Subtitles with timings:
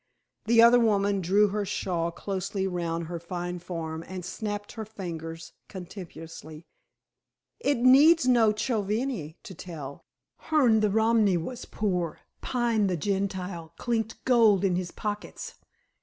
[0.45, 5.53] The other woman drew her shawl closely round her fine form and snapped her fingers
[5.67, 6.65] contemptuously.
[7.59, 10.03] "It needs no chovihani to tell.
[10.49, 15.53] Hearne the Romany was poor, Pine the Gentile chinked gold in his pockets.